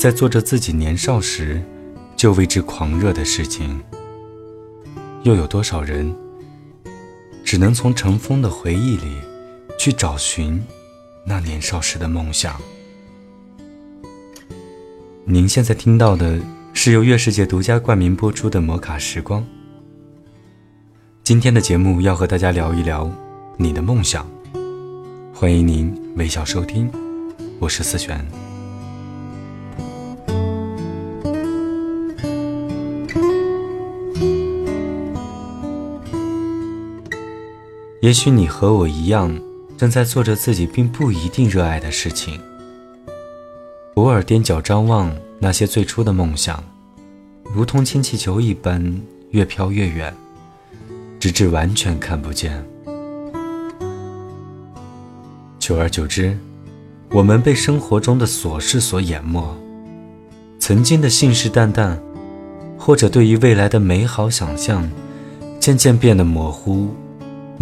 [0.00, 1.62] 在做着自己年少时
[2.16, 3.78] 就为之狂热的事情？
[5.24, 6.10] 又有多少人
[7.44, 9.18] 只能从尘封的回忆里
[9.78, 10.58] 去找寻
[11.26, 12.58] 那年少时的梦想？
[15.26, 16.40] 您现在听到的
[16.72, 19.42] 是由月世界独家冠名播出的《摩卡时光》。
[21.22, 23.12] 今天的节目要和大家聊一聊
[23.58, 24.26] 你的梦想，
[25.34, 26.90] 欢迎您微笑收听，
[27.58, 28.39] 我是思璇。
[38.00, 39.38] 也许你和我一样，
[39.76, 42.40] 正在做着自己并不一定热爱的事情，
[43.96, 46.64] 偶尔踮脚张望那些最初的梦想，
[47.54, 48.82] 如同氢气球一般
[49.32, 50.16] 越飘越远，
[51.18, 52.64] 直至完全看不见。
[55.58, 56.34] 久而久之，
[57.10, 59.54] 我们被生活中的琐事所淹没，
[60.58, 61.98] 曾经的信誓旦旦，
[62.78, 64.88] 或者对于未来的美好想象，
[65.60, 66.88] 渐渐变得模糊。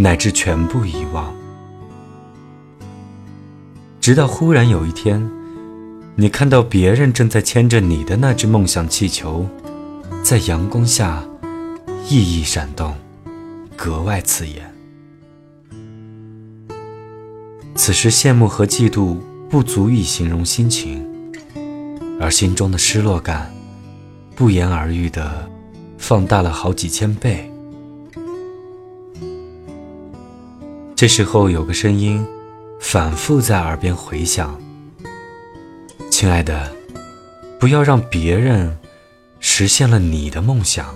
[0.01, 1.35] 乃至全部遗忘，
[4.01, 5.29] 直到忽然有一天，
[6.15, 9.45] 你看到别人正在牵着你的那只梦想气球，
[10.23, 11.25] 在阳光下
[12.09, 12.95] 熠熠闪动，
[13.77, 14.73] 格外刺眼。
[17.75, 19.17] 此时羡慕和嫉妒
[19.51, 21.05] 不足以形容心情，
[22.21, 23.53] 而心中的失落感，
[24.37, 25.51] 不言而喻的
[25.99, 27.53] 放大了好几千倍。
[30.99, 32.27] 这时候有个声音
[32.81, 34.61] 反复在耳边回响
[36.11, 36.73] ：“亲爱的，
[37.61, 38.77] 不要让别人
[39.39, 40.93] 实现了你的梦想。”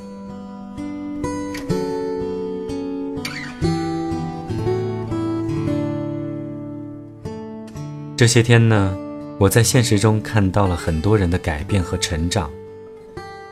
[8.16, 8.98] 这些天呢，
[9.38, 12.50] 我在现实中看到了很多人的改变和成长。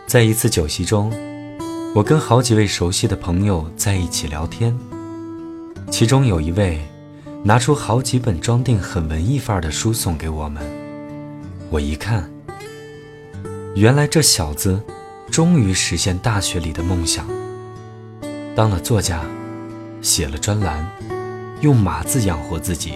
[0.04, 1.12] 在一次酒席中，
[1.94, 4.76] 我跟好几位熟悉的朋友在一起聊天。
[5.90, 6.80] 其中有一位，
[7.42, 10.62] 拿出好几本装订很文艺范儿的书送给我们。
[11.68, 12.30] 我一看，
[13.74, 14.80] 原来这小子
[15.30, 17.26] 终于实现大学里的梦想，
[18.54, 19.24] 当了作家，
[20.00, 20.90] 写了专栏，
[21.60, 22.94] 用码字养活自己。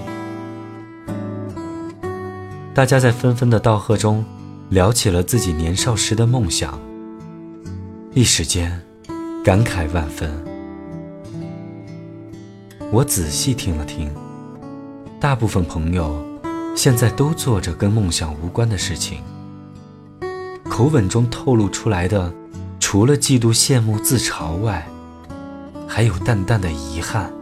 [2.73, 4.25] 大家在纷纷的道贺中，
[4.71, 6.81] 聊起了自己年少时的梦想，
[8.15, 8.81] 一时间
[9.45, 10.54] 感慨万分。
[12.91, 14.11] 我仔细听了听，
[15.19, 16.25] 大部分朋友
[16.77, 19.19] 现在都做着跟梦想无关的事情，
[20.69, 22.33] 口吻中透露出来的，
[22.79, 24.87] 除了嫉妒、羡慕、自嘲外，
[25.89, 27.33] 还有淡淡的遗憾，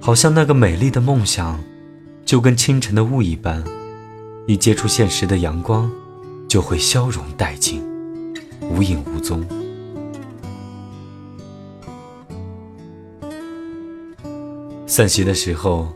[0.00, 1.60] 好像那个美丽的梦想，
[2.24, 3.62] 就跟清晨的雾一般，
[4.46, 5.90] 一接触现实的阳光，
[6.48, 7.82] 就会消融殆尽，
[8.70, 9.44] 无影无踪。
[14.90, 15.94] 散席的时候，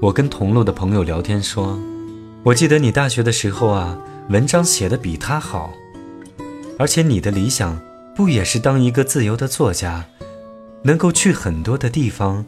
[0.00, 1.78] 我跟同路的朋友聊天说
[2.42, 3.96] ：“我记得你大学的时候啊，
[4.30, 5.72] 文章写的比他好，
[6.76, 7.80] 而且你的理想
[8.16, 10.04] 不也是当一个自由的作家，
[10.82, 12.44] 能够去很多的地方，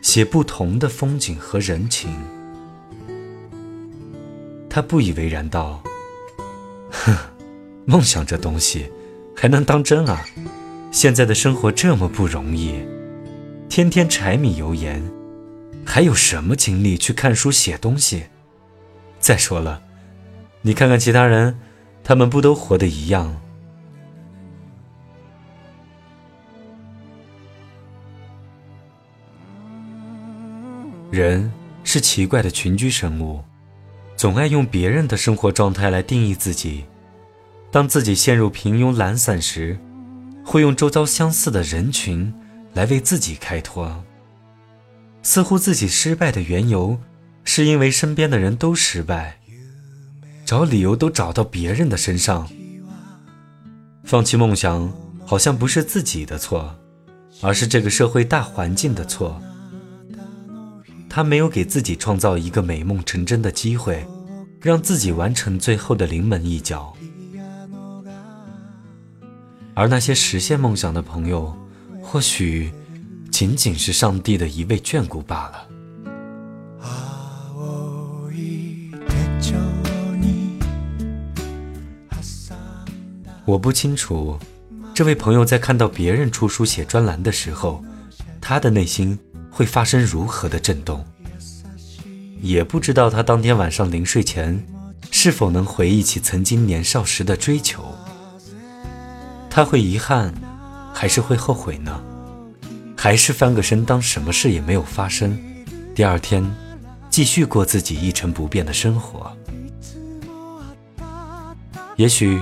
[0.00, 2.08] 写不同的风景和人情。”
[4.70, 5.82] 他不以为然道
[6.88, 7.16] ：“哼，
[7.84, 8.86] 梦想这东西
[9.34, 10.24] 还能当真啊？
[10.92, 12.80] 现在的生活这么不容易，
[13.68, 15.02] 天天柴米油盐。”
[15.84, 18.24] 还有什么精力去看书写东西？
[19.18, 19.82] 再说了，
[20.62, 21.58] 你看看其他人，
[22.02, 23.40] 他们不都活得一样？
[31.10, 31.52] 人
[31.84, 33.44] 是奇怪的群居生物，
[34.16, 36.86] 总爱用别人的生活状态来定义自己。
[37.70, 39.78] 当自己陷入平庸懒散时，
[40.44, 42.32] 会用周遭相似的人群
[42.72, 44.02] 来为自己开脱。
[45.22, 46.98] 似乎自己失败的缘由，
[47.44, 49.38] 是因为身边的人都失败，
[50.44, 52.48] 找理由都找到别人的身上。
[54.04, 54.92] 放弃梦想，
[55.24, 56.76] 好像不是自己的错，
[57.40, 59.40] 而是这个社会大环境的错。
[61.08, 64.04] 他没有给自己创造一个美梦成真的机会，
[64.60, 66.92] 让自己完成最后的临门一脚。
[69.74, 71.56] 而那些实现梦想的朋友，
[72.02, 72.72] 或许
[73.32, 75.66] 仅仅是上帝的一味眷顾罢了。
[83.44, 84.38] 我不清楚，
[84.94, 87.82] 这位朋友在看到别人出书写专栏的时候，
[88.40, 89.18] 他的内心
[89.50, 91.04] 会发生如何的震动。
[92.40, 94.64] 也不知道他当天晚上临睡前，
[95.10, 97.82] 是否能回忆起曾经年少时的追求。
[99.48, 100.34] 他会遗憾，
[100.92, 102.00] 还是会后悔呢？
[103.02, 105.36] 还是翻个身当什么事也没有发生，
[105.92, 106.48] 第二天
[107.10, 109.36] 继续过自己一成不变的生活？
[111.96, 112.40] 也许。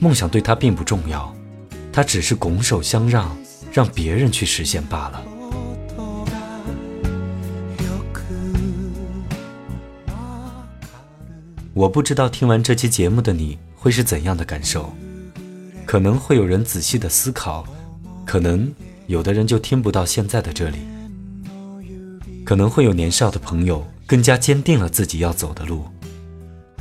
[0.00, 1.32] 梦想对他并不重要，
[1.92, 3.34] 他只是拱手相让，
[3.72, 5.22] 让别人去实现罢了。
[11.72, 14.92] 我不知道听完这期节目的你会是怎样的感受，
[15.86, 17.64] 可能会有人仔细的思考，
[18.26, 18.74] 可能
[19.06, 20.78] 有的人就听不到现在的这里，
[22.44, 25.84] 可能会有年少的朋友更加坚定了自己要走的路，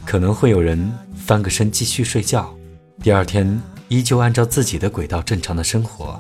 [0.05, 2.53] 可能会有人翻个身继续睡觉。
[3.01, 6.19] 第二天，依旧按照自己的轨道正常的生活。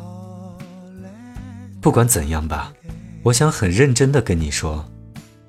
[1.79, 2.73] 不管怎样吧，
[3.23, 4.85] 我想很认真的跟你说，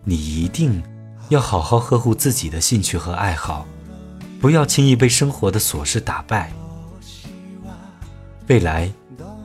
[0.04, 0.82] 你一定
[1.30, 3.66] 要好好呵护自己的兴趣和爱好，
[4.40, 6.52] 不要轻易被生活的琐事打败。
[8.48, 8.92] 未来，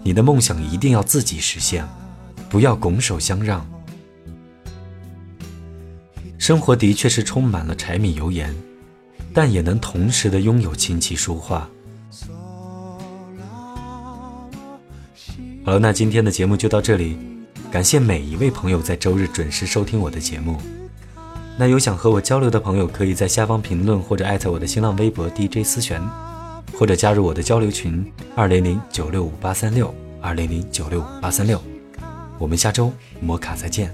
[0.03, 1.87] 你的梦想一定要自己实现，
[2.49, 3.65] 不要拱手相让。
[6.37, 8.55] 生活的确是充满了柴米油盐，
[9.33, 11.69] 但也能同时的拥有琴棋书画。
[15.65, 17.17] 好了，那今天的节目就到这里，
[17.69, 20.57] 感谢每一位朋友在周日准时收听我的节目。
[21.57, 26.01] 那有想和我交流的朋友，可以在下方评论或者艾特我的新浪微博 DJ 思璇，
[26.79, 31.61] 或者加入我的交流群二零零九六五八三六二零零九六五八三六。
[32.37, 32.89] 我们下周
[33.19, 33.93] 摩卡再见。